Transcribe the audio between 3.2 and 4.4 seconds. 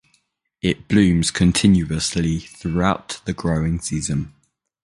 the growing season.